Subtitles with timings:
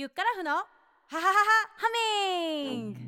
[0.00, 0.64] ゆっからふのハ
[1.08, 1.32] ハハハ
[1.76, 1.88] ハ
[2.70, 3.00] ミング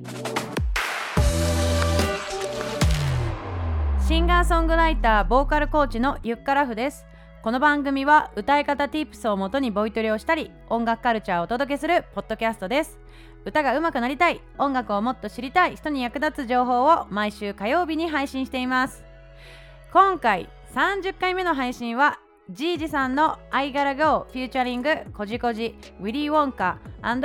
[4.04, 7.06] シンガーソングライターボーカルコーチのゆっからふです。
[7.44, 12.98] この番組は歌い方 Tips をもとにボイトレをしたり音楽カルチャーをお届けするポッドキャストです。
[13.44, 19.04] 歌が上手くなりたい音楽をもっと知りたい人に役立つ情報を毎週火曜日に配信しています。
[19.92, 22.18] 今回30回目の配信は
[22.52, 26.78] ジージさんの I Gotta Go featuring こじこじウィリー・ウォンカ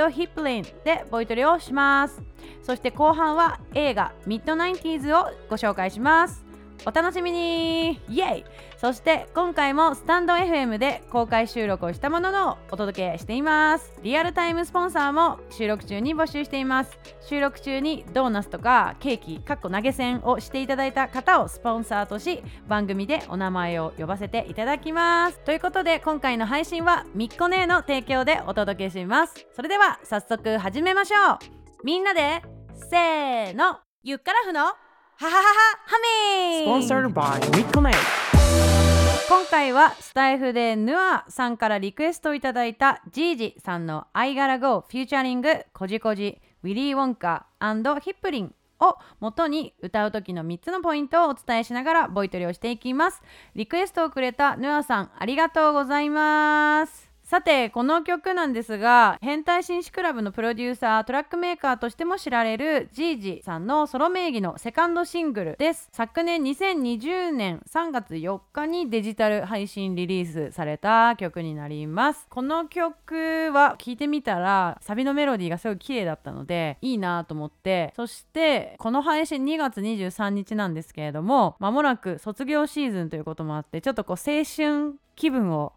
[0.08, 2.22] ヒップリンでボイトレをします。
[2.62, 6.45] そして後半は映画ミッドナインティーズをご紹介します。
[6.84, 8.00] お楽しみに。
[8.08, 8.44] イエイ。
[8.76, 13.92] そして今回もスタンド FM で公開収録をしたもののお届けしています。
[14.02, 16.98] リアルタイムスポンサーも収録中に募集しています。
[17.22, 25.38] 収録中にドーナツとかケーキかっこ投げ銭をしていただいた方をスポンサーとし番組でお名前を呼ばせていただきます。
[25.40, 29.46] ということで今回の配信はみっこねーの提供でお届けします。
[29.54, 31.38] それでは早速始めましょう。
[31.84, 32.42] みんなで
[32.90, 33.78] せーの。
[34.02, 34.85] ゆっからふの
[35.18, 35.44] はははは
[35.86, 37.94] ハミ Sponsored by Midconnect
[39.26, 53.22] 今回はスタイフでヌアさんからリクエストいただいたジージさんの I Gotta Go フューチャリングこじこじウィリー・ウォンカーヒップリンを元に歌う時の3つのポイントをお伝えしながらボイトレをしていきます
[53.54, 65.88] リクエストをくれたヌアさんありがとうございますさてこの曲なんですが変態紳士クラブのプロデューサートラックメーカーとしても知られるジージさんのソロ名義のセカンドシングルです。
[65.90, 72.28] 昨年2020年3月4日にデジタル配信リリースされた曲になります。
[72.30, 85.72] この曲は聴いてみたらサビのメロディーがすごい綺麗だったのでいいなと思ってそしてこの配信2月23日なんですけれどもまもなく卒業シーズンということもあってちょっとこう青春気分を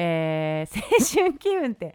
[0.00, 1.92] えー、青春気分って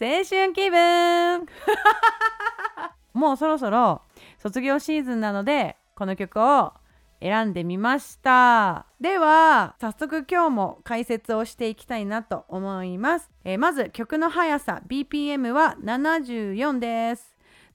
[0.00, 1.46] 青春気分。
[3.12, 4.00] もうそろそろ
[4.38, 6.72] 卒業シーズンなのでこの曲を
[7.20, 8.86] 選んでみました。
[9.00, 17.31] では早速今日も解説をしていきたいなと思います、えー、まず曲の速さ BPM は74です。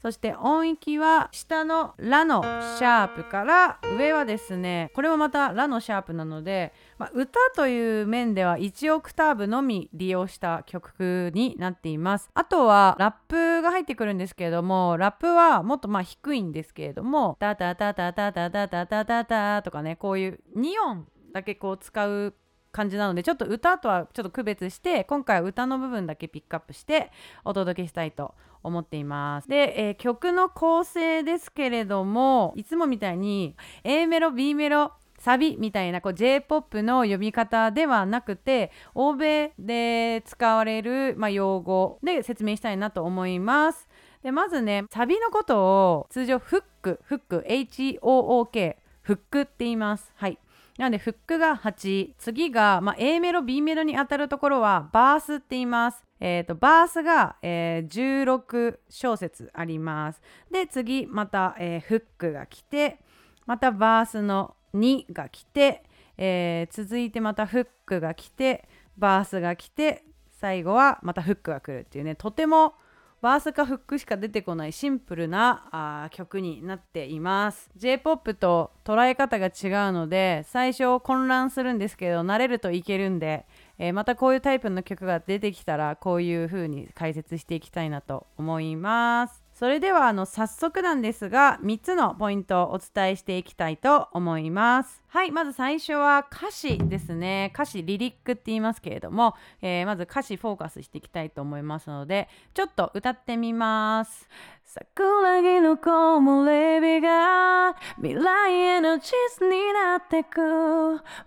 [0.07, 12.29] そして音域は下のラのシャープから上はですねこれもまたラのシャープなので、まあ、歌という面では1オクターブのみ利用した曲になっています。
[12.33, 22.33] あとはラップが入ってくるんですけれどもラップはもっとまあ低いんですけれどもタタタタタタタタタタタとかねこういう2音だけこう使う
[22.71, 27.11] 感じなのでちょっと歌とはちょっと区別して今回は歌の部分だけピックアップして
[27.43, 43.87] お届けしたいと思っていますで、えー、曲の構成ですけれどもいつもみたいに A メロ B メロサビみたいなこう J-POP の呼び方ではなくて欧米で使われる、まあ、用語で説明したいなと思います。
[44.23, 50.11] でまずねサビのことを通常フックフック HOOK フックって言います。
[50.15, 50.37] はい
[50.77, 56.03] なのでフックが8次が、まあ、A メロ B メロに当たるところはバースって言います。
[56.19, 60.21] えーと、バースが、えー、16小節あります。
[60.51, 62.99] で次また、えー、フックが来て
[63.45, 65.83] またバースの2が来て、
[66.17, 68.67] えー、続いてまたフックが来て
[68.97, 70.03] バースが来て
[70.39, 72.15] 最後はまたフックが来るっていうね。
[72.15, 72.75] とても
[73.19, 77.69] バースかフックしか出てこないシンプルなあ曲になっています。
[77.75, 79.49] J-POP と捉え方が違
[79.89, 83.47] うので最初混乱するんですけど慣れるといけるんで、
[83.79, 89.46] えー、またこういうタイプの曲が出てきたらこういう風に解説していきたいなと思います。
[89.57, 95.01] それではあの早速なんですが3つのポイントをお伝えしていきたいと思います。
[95.07, 97.51] はいまず最初は歌詞ですね。
[97.55, 104.29] 歌詞リリックって言いますけれども、えー、まず歌詞フォーカスしていきたいと思いますのでちょっと歌ってみます。
[104.63, 110.39] 桜木の木漏れ日が未来への地図になってく。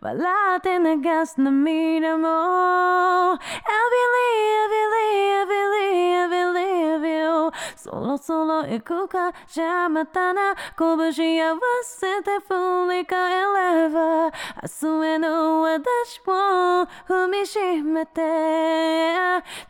[0.00, 2.28] 笑って流す涙も。
[3.32, 3.38] I
[3.98, 7.50] believe, I believe, I believe, I believe you
[7.91, 9.33] そろそろ行くか。
[9.48, 10.54] じゃあまたな。
[10.78, 18.21] 拳合わせて振り返れば明日への私を踏みしめて。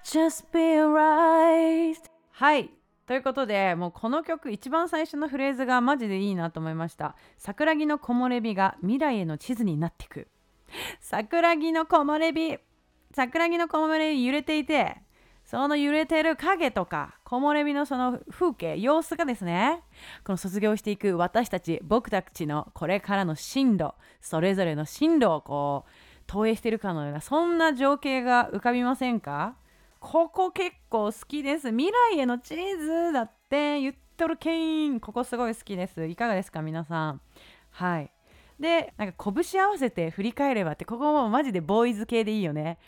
[0.05, 1.97] Just be right.
[2.33, 2.71] はい。
[3.07, 7.17] ということでもうこの曲一番最初のフレーズがマジでいいなと思いました。
[7.39, 10.29] 桜木の木漏れ日が未来への地図になってく。
[11.01, 12.59] 桜木の木漏れ日
[13.15, 14.99] 桜木の木漏れ日揺れていて
[15.51, 19.83] その揺れてる影とか木漏れ日のその風景様子がですね
[20.23, 25.91] この卒業していく私たち僕たちのこれからの進路それぞれの進路をこう
[26.29, 29.57] 投影してるかのようなそんな情景が浮かびませんか？
[29.99, 31.71] ここ結構好きです。
[31.71, 36.07] 未来へのチーズだって言っとるけんここすごい好きです。
[36.07, 37.21] いかがですか皆さん？
[37.71, 38.13] はい。
[38.61, 42.79] でなんか拳合わせて振り返ればってここもマジでボーイズ系でいいよね。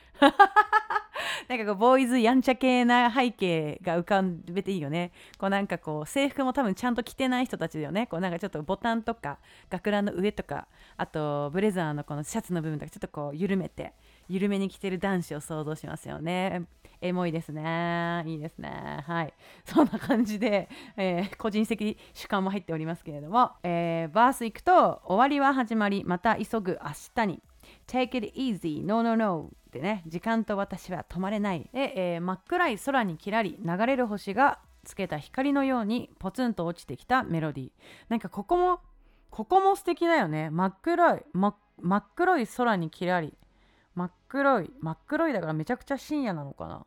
[1.48, 4.22] なんかこうボーイズやんちゃ系な背景が浮か
[4.52, 5.12] べていいよね。
[5.38, 8.06] こうなんかこう制服も多分ちゃんと着てない人たちだよね。
[8.06, 9.38] こうなんかちょっとボタンとか
[9.70, 13.94] 学ランの上とかあとブレザーのこのシャツの部分とかちょっとこう緩めて
[14.28, 16.66] 緩めに着てる男子を想像しますよね。
[17.02, 18.22] エモいですね。
[18.26, 19.04] いいですね。
[19.06, 19.34] はい。
[19.66, 27.42] そんな感じで、えー、個人的主観も入っておりますけれども、えー、バース行くと終わりは始まりまた急ぐ明日に。
[27.86, 29.50] Take it easy, no no no.
[29.72, 31.70] ってね時間と私は止まれない。
[31.72, 37.70] で、えー、真っ暗い空にきらり流れる星がつけた光のようにポツンと落ちてきたメロディー。
[38.10, 38.80] なんかここも
[39.30, 40.50] ここも素敵だよね。
[40.50, 41.48] 真っ黒い真
[41.96, 43.32] っ黒い空にきらり。
[43.94, 46.84] 真っ黒い真っ黒いだからめちゃくちゃ深夜なのかな。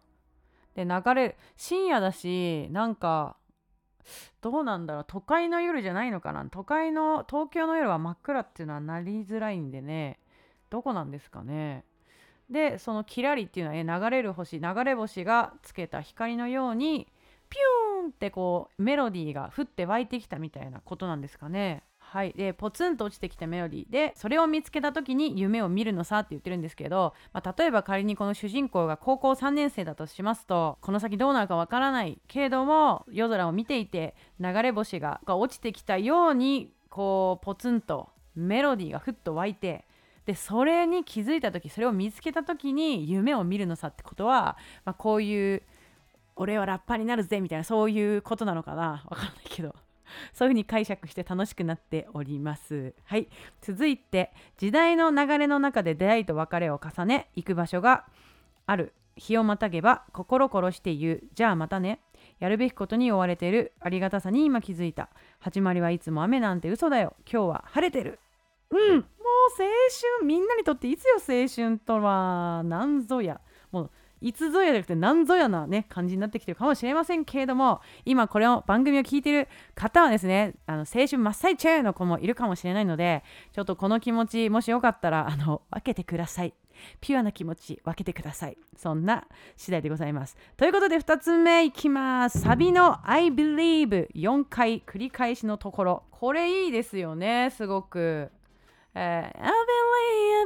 [0.75, 3.37] で流れる深夜だしなんか
[4.41, 5.05] どうなんだろう。
[5.07, 6.45] 都会の夜じゃないのかな。
[6.51, 10.19] 都会の東京の夜は真っ暗っていうのはなりづらいんでね。
[10.69, 11.83] どこなんですかね。
[12.49, 17.07] でそのキラリっていうのは、ね、流れる星流れ星がつけた光のように
[17.49, 21.83] ピューンってこうメロディーが降って湧いてきたみたいなことなんですかね。
[22.07, 39.85] はい、でポツンと落ちてきたメロディーでそれを見つけた時に夢を見るのさって言ってるんですけど、まあ、例えば仮にこの主人公が高校3年生だとしますとこの先どうなるかわからないけれども夜空を見ていて流れ星が落ちてきたようにこうポツンとメロディーがふっと湧いて
[40.25, 45.61] でそれに気づいた時それを見つけた時に夢を見るのさってことは、まあ、こういう
[46.35, 49.03] 俺はラッパーになるぜみたいなそういうことなのかな？
[49.07, 49.75] わかんないけど
[50.33, 52.93] そういうふうに解釈して楽しくなっております。
[53.05, 53.27] はい。
[53.61, 58.05] 続いて、時代の流れの中で出会いと別れを重ね、行く場所が
[58.65, 58.93] ある。
[59.15, 61.23] 日をまたげば心殺して言う。
[61.33, 62.01] じゃあまたね。
[62.39, 65.09] やるべきことに追われてるありがたさに今気づいた。
[65.39, 67.15] 始まりはいつも雨なんて嘘だよ。
[67.31, 68.19] 今日は晴れてる。
[68.71, 69.01] うん、もう
[69.57, 69.65] 青
[70.19, 72.63] 春、みんなにとっていつよ青春とは。
[72.65, 73.39] 何ぞや。
[73.71, 73.91] もう
[74.21, 83.23] いつぞやじゃなくて何ぞやなね感じになってきてるかもしれませんけれども今これを番組を聞いてる方はですねあの青春真っ最中の子もいるかもしれないので
[83.53, 86.53] ちょっとこの気持ちもしよかったらあの分けてください。
[86.99, 88.57] ピュアな気持ち分けてください。
[88.75, 89.25] そんな
[89.55, 90.35] 次第でございます。
[90.57, 92.41] ということで2つ目いきます。
[92.41, 96.03] サビの I believe 4回繰り返しのところ。
[96.11, 98.31] これいいですよねすごく。
[98.97, 99.29] I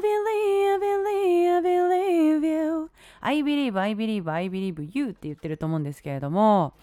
[0.01, 2.89] believe, I believe, I believe, you.
[3.21, 6.73] I believe, I believe, I believe you って言ってると思うんですけれども、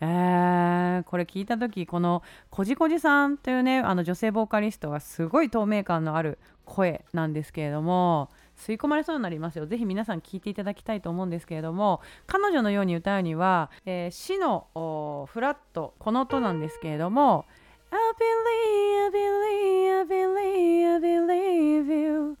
[0.00, 9.66] えー、これ聞いた時このこじこじさんというねあの女性ボーカリストがすごい透明感のある声なんですけれども吸い込まれそうになりますよ。
[9.66, 14.66] ぜひ皆さん聞いていただきたいと思うんですけれども彼女のように歌うには、えー、死の
[15.30, 17.44] フラットこの音なんですけれども
[17.92, 22.36] believe, I believe, I believe, I believe you.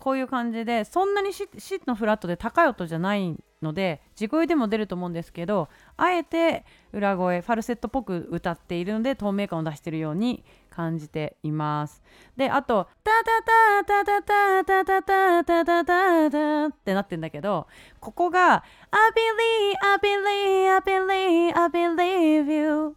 [0.00, 5.68] こういう感じでそんなにシッのフラットで高い音じゃないので地声でも出ると思うんですけど
[5.98, 12.02] あえて裏声ファルセットっぽく歌っているので透明感を出しているように感じています。
[12.36, 17.66] であと「タタタタタタタタタタタタタ」ってなってんだけど
[18.00, 22.96] ここが「I believe I believe I believe I believe you」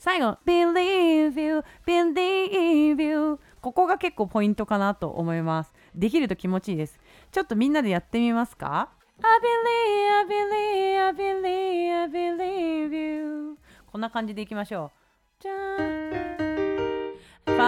[0.00, 5.74] 最後「believe you believe you」ここが結構ポイントかなと思います。
[5.94, 6.98] できると気持ちいいです。
[7.30, 8.88] ちょっとみんなでやってみますか
[9.20, 13.58] ？I believe, I believe, I believe, I believe you.
[13.92, 15.42] こんな感じでいきましょう。
[15.42, 16.09] じゃん。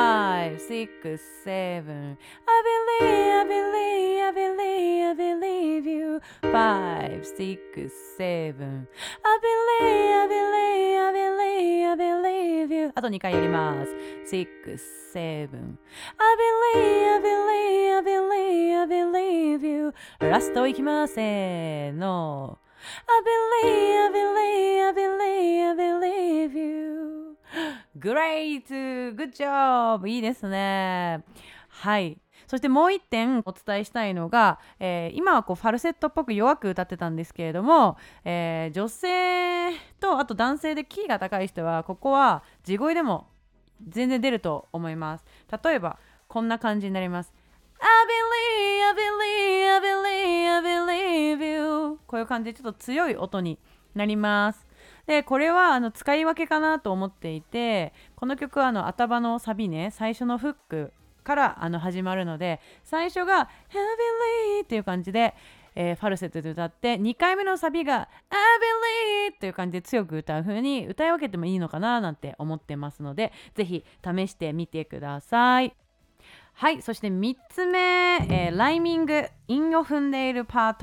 [0.01, 2.17] five, six, seven.
[2.47, 2.61] I
[2.99, 6.21] believe, I believe, I believe, I believe you.
[6.41, 8.87] Five, six, seven.
[9.23, 12.91] I believe, I believe, I believe, I believe you.
[12.95, 13.91] あと2回やります。
[14.25, 14.47] six,
[15.13, 15.77] seven.
[16.17, 16.35] I
[16.73, 19.93] believe, I believe, I believe, I believe you.
[20.19, 21.15] ラストいきます。
[21.15, 22.57] せーの。
[23.07, 23.21] I
[23.65, 27.20] believe, I believe, I believe, I believe you.
[27.98, 28.66] Great!
[29.14, 30.08] Good job!
[30.08, 31.22] いいですね。
[31.68, 32.18] はい。
[32.46, 43.28] そしてもう一点お伝えしたいのが、えー、今はこうファルセットっぽく弱く歌ってたんですけれども、えー、女性とあと男性でキーが高い人はここは地声でも
[43.88, 45.24] 全然出ると思います。
[45.64, 47.32] 例えばこんな感じになります。
[47.78, 53.58] I believe, I believe, I believe, I believe you こういう感じでちょっと強い音に
[53.94, 54.66] なります。
[55.06, 60.92] でこれはあの使い分けかなと思っていてこの曲はあの頭のサビね最初のフック
[61.24, 65.34] からあの始まるので最初が「Heavily」っていう感じで
[65.74, 75.74] えー、ファルセットで歌って2回目のサビが「I believe」という感じで強く歌う風に歌い分けてもいいのかななんて思ってますのでぜひ試してみてください。
[76.54, 80.76] はいそして3つ目、えー、ライミング韻を踏んでいるパー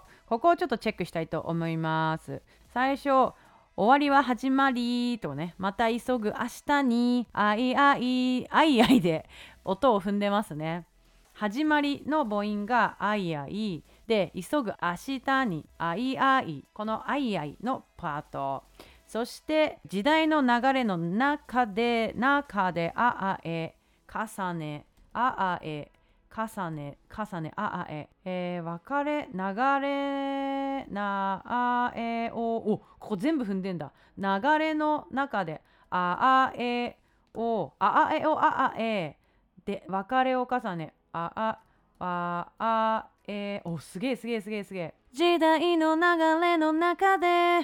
[0.00, 2.40] トここをちょっとチェックしたいと思います
[2.72, 3.34] 最初
[3.78, 9.24] 終わりは始まりとねまた急ぐ明日にあいあいあいあいで
[9.64, 10.84] 音を踏んでますね。
[11.32, 18.64] 始まりの母音があいあいで急ぐ明日にあいあいこのあいあいのパート。
[19.06, 23.76] そして時代の流れの中で中でああえ
[24.12, 25.92] 重ねああえ
[26.34, 28.08] 重ね重ねああえ。
[28.24, 29.38] えー、別れ流
[29.80, 33.92] れなあえおおここ全部踏んでんだ。
[34.16, 36.96] 流れの中でああえ
[37.34, 39.16] おああえおああえ。
[39.64, 41.58] で別れを重ねああ
[41.98, 43.60] ああえ。
[43.64, 44.94] おすげえすげえすげえすげえ。
[45.12, 47.60] 時代の流れの中で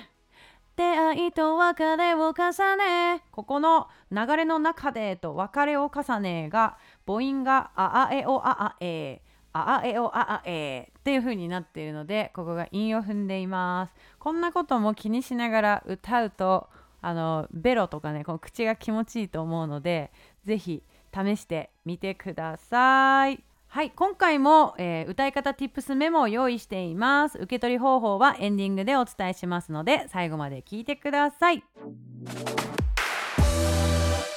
[0.77, 3.23] 出会いと別れを重ね。
[3.31, 6.77] ここの流れの中でと別れを重ねが
[7.07, 13.95] 母音がああえおああえああえおああえっていう風になっているのでここが韻を踏んでいます。
[14.19, 16.69] こんなことも気にしながら歌うと
[17.01, 20.11] あのベロとかねこの口が気持ちいいと思うので
[20.45, 20.83] 是非
[21.15, 23.45] 試してみてください。
[23.69, 27.39] はい今回も、えー、歌い方 Tips メモを用意しています。
[27.39, 31.63] 受け取り方法はエンディングでお伝えしますので最後まで聞いてください。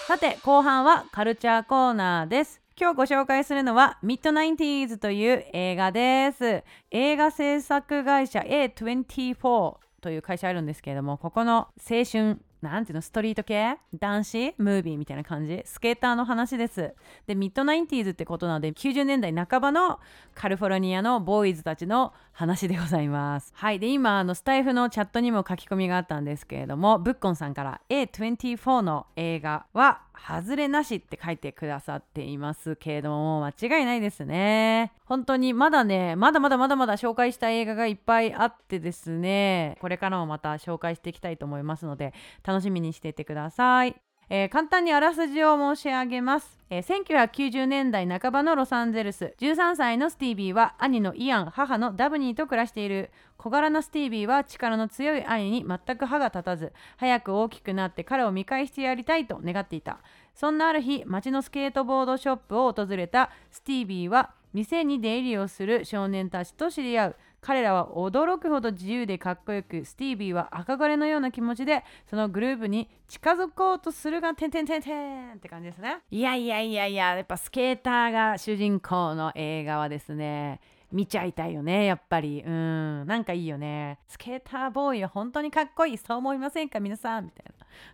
[0.08, 2.62] さて後半はカルチャーコーナーです。
[2.80, 6.64] 今日ご紹介するのはミッドナインティーズという映画です。
[6.92, 13.78] 映画制作会社 A24 という会社あるんですけれどもここの青春なんていうのストリート系？
[13.94, 14.56] 男子？
[14.58, 15.62] ムービーみたいな感じ？
[15.66, 16.94] スケーターの話です。
[17.28, 20.00] でミッドナインティーズってことなので90年代半ばの
[20.34, 23.52] カリフォルニアのボーイズたちの話でございます。
[23.56, 34.94] はいで今あのスタイフのチャットにも書き込みがあったんですけれどもブッコンさんから A24 の映画は外れなしって書いてくださっていますけれども間違いないですね。
[35.06, 42.14] 本当にまだねまだまだまだまだ紹介した映画がいっぱいあってですねこれからもまた紹介していきたいと思いますので
[42.48, 43.96] 楽しみにしていてください。
[44.30, 49.34] えー、簡単にあらすじを申し上げます、えー、1990年代半ばのロサンゼルス。
[49.40, 53.10] 13歳のスティービーは兄のイアン母のダブニーと暮らしている。
[53.38, 60.00] 小柄なスティービーは力の強い兄に全く歯が立たず早く大きくなって彼を見返してやりたいと願っていた。
[60.34, 67.16] そんなある日町のスケートボードショップを訪れたスティービーは店に出入りをする少年たちと知り合う。
[67.48, 76.00] 彼らは驚くほど自由でかっこよくスティービーは憧れのような気持ちでそのグループに近づこうとするがてんてんてんてんって感じですね。
[76.12, 80.60] いやいやいやいややっぱスケーターが主人公の映画はですね
[80.92, 82.44] 見ちゃいたいよねやっぱり。
[82.46, 84.00] うんなんかいいよね。
[84.10, 87.26] スケーターボーイは本当にかっこいいそう思いませんか皆さん？
[87.28, 87.46] みたい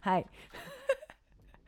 [0.04, 0.12] な。
[0.12, 0.26] はい。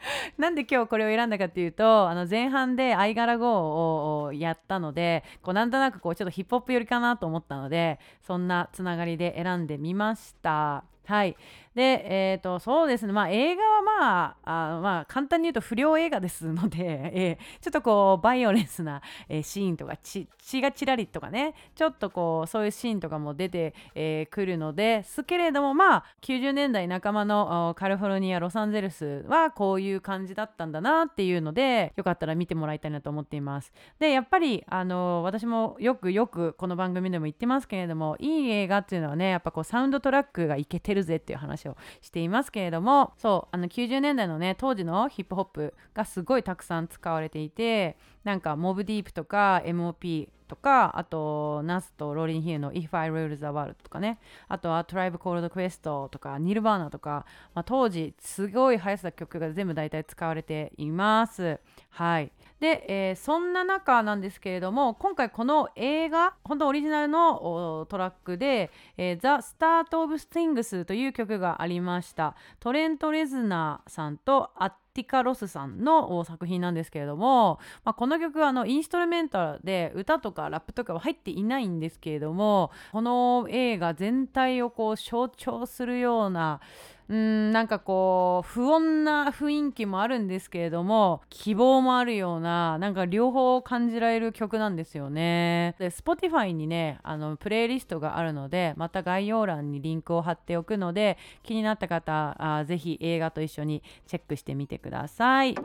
[0.38, 10.84] なんで今日これを選んだかっていうとあの前半で「アイガラゴ」をやったのでこうなんとなくこうちょっとヒップホップ寄りかなと思ったのでそんなつながりで選んでみました。
[11.06, 11.36] はい
[11.76, 16.78] で、えーと、そうですね、まあ、映画は、まあ、あまあ簡単に言うと不良映画ですので、
[17.14, 20.28] えー、ちょっとこうバイオレンスな、えー、シーンとか血
[20.62, 33.74] がちらりとかねちょっとこうそういうシーンとかも出てく、えー、るのですけれどもまあ90年代仲間のカリフォルニアロサンゼルスはこういう感じだったんだなっていうのでよかったら見てもらいたいなと思っています。
[34.00, 54.20] でやっぱりあの私もよくよくこの番組でも言ってますけれどもいい映画っていうのはねやっぱこうサウンドトラックがいけてるぜっていう話をしていますけれどもそうあの90年代のね当時のヒップホップがすごいたくさん使われていてなんかモブディープとか MOP とかあとナスとローリンヒルの If I Rule the World とかね。
[54.48, 61.60] あとはトライブコールドクエストとかニルバーナとか、まあ、当時すごい流行ってた曲が全部大体使われています。
[61.90, 62.32] はい。
[62.60, 72.36] で、えー、そんな中なんですけれども今回この映画本当オリジナルのトラックで「えー、The Start of Things」という曲がありました。
[72.60, 86.62] トレント・レズナーさんとアッティカ・ロスさんの作品なんですけれども、まあ、この曲はあのインストルメンタルで歌とかラップとかは入っていないんですけれどもこの映画全体をこう象徴するような
[87.08, 95.76] うんなんかこう不穏な雰囲気もあるんですけれども希望もあるようななんか両方感じられる曲なんですよね。
[95.78, 105.56] で Spotify にねあのプレイリストがあるのでまた概要欄にリンクを貼っておくので気になった方あぜひ映画と一緒にチェックしてみてください。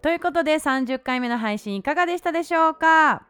[0.00, 3.26] ということで30回目の配信いかがでしたでしょうか？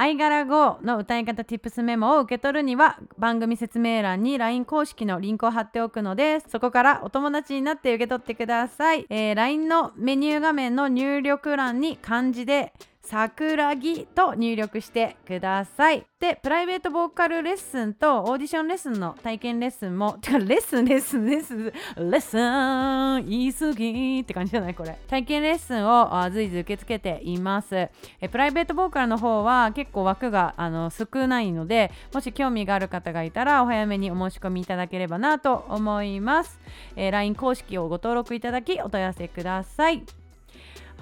[0.00, 12.72] アイガラ GO の歌い方 Tips メモを受け取るには番組説明欄に LINE 公式のリンクを貼っておくのでそこからお友達になって受け取ってください、えー、LINE のメニュー画面の入力欄に漢字で
[13.10, 16.06] 桜木と入力してください。
[16.20, 24.96] で、プライベートボーカルレッスンとオーディションレッスンの体験レッスンも、 てかレッスン、レッスン、レッスン、レッスン、言い過ぎって感じじゃないこれ。
[25.08, 27.74] 体験レッスンを随時受け付けています。
[28.20, 36.60] えプライベートボーカルの方は結構枠があの少ないので、もし興味がある方がいたらお早めにお申し込みいただければなと思います。
[36.94, 40.19] えー、LINE 公式をご登録いただきお問い合わせください。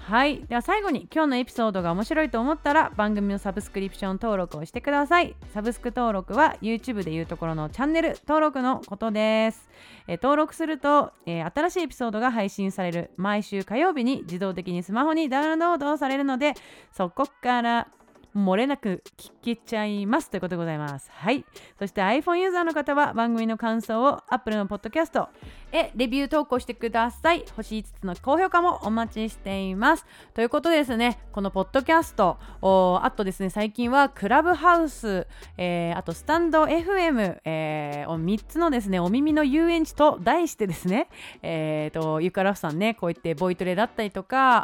[0.08, 0.42] はい。
[0.48, 5.36] では最後に今日のエピソードが面白いと思ったら番組のサブスクリプション登録をしてください。
[5.52, 9.68] サブスク登録は YouTube でいうところのチャンネル登録のことです、
[10.06, 13.10] え登録すると、えー、新しいエピソードが配信される。
[13.18, 16.54] 毎週火曜日に自動的にスマホにダウンロードされるので
[16.90, 17.88] そこから
[18.44, 21.10] 漏れなく聞けちゃいますということでございます。
[21.12, 21.44] はい。
[21.78, 25.28] そして iPhone ユーザーの方は番組の感想を Apple のポッドキャスト
[25.72, 27.44] へレビュー投稿してください。
[27.56, 30.06] 星5つの高評価もお待ちしています。
[30.34, 32.38] ということでですね、このポッドキャスト、
[33.02, 35.26] あとですね、最近はクラブハウス、
[35.56, 41.08] えー、あとスタンド FM、えー、3つのですね、お耳の遊園地と題してですね、
[41.42, 44.62] えーと、ゆかラフさんね、こういってボイトレだったりとか、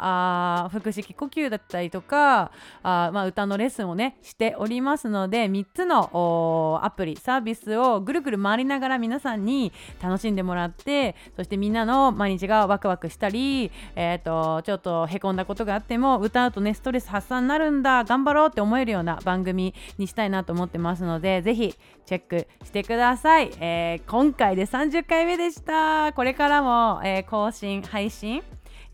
[0.65, 2.51] あ腹式呼吸だったりとか、
[2.83, 26.13] あまあ、歌のレレッスンをね、しておりますので、3つのアプリ、サービスをぐるぐる回りながら皆さんに楽しんでもらって、そしてみんなの毎日がワクワクしたり、えーと、ちょっとへこんだことがあっても歌うとねストレス発散になるんだ頑張ろうって思えるような番組にしたいなと思ってますのでぜひチェックしてください、えー、今回で30回目でした。
[26.13, 28.43] これからも、えー、更新配信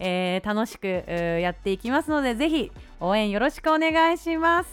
[0.03, 4.72] えー、楽しくやっていきますのでぜひ応援よろしくお願いします。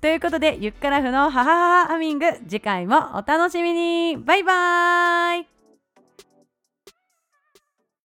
[0.00, 4.18] ということでゆっくらふのハハハハミング次回もお楽しみに。
[4.18, 5.61] バイバーイ。